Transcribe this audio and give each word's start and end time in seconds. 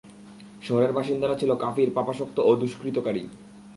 শহরের 0.61 0.91
বাসিন্দারা 0.93 1.35
ছিল 1.35 1.51
কাফির, 1.55 1.89
পাপাসক্ত 1.93 2.37
ও 2.39 2.51
দুষ্কৃতকারী। 2.55 3.23